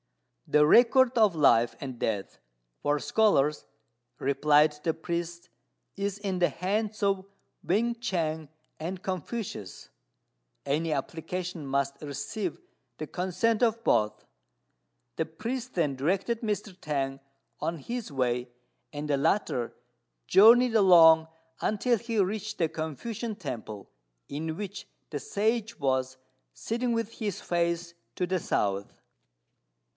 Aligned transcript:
"The 0.47 0.65
record 0.65 1.17
of 1.17 1.33
life 1.35 1.75
and 1.79 1.97
death 1.99 2.39
for 2.81 2.99
scholars," 2.99 3.67
replied 4.19 4.77
the 4.83 4.93
priest, 4.95 5.49
"is 5.95 6.17
in 6.17 6.39
the 6.39 6.49
hands 6.49 7.01
of 7.03 7.23
Wên 7.65 7.95
ch'ang 8.01 8.49
and 8.79 9.01
Confucius; 9.01 9.89
any 10.65 10.91
application 10.91 11.65
must 11.67 12.01
receive 12.01 12.59
the 12.97 13.07
consent 13.07 13.61
of 13.63 13.81
both." 13.83 14.25
The 15.15 15.25
priest 15.25 15.75
then 15.75 15.95
directed 15.95 16.41
Mr. 16.41 16.75
T'ang 16.77 17.21
on 17.61 17.77
his 17.77 18.11
way, 18.11 18.49
and 18.91 19.07
the 19.07 19.17
latter 19.17 19.73
journeyed 20.27 20.75
along 20.75 21.27
until 21.61 21.97
he 21.97 22.19
reached 22.19 22.59
a 22.59 22.67
Confucian 22.67 23.35
temple, 23.35 23.89
in 24.27 24.57
which 24.57 24.85
the 25.11 25.19
Sage 25.19 25.79
was 25.79 26.17
sitting 26.53 26.91
with 26.91 27.09
his 27.19 27.39
face 27.39 27.93
to 28.15 28.25
the 28.27 28.39
south. 28.39 28.97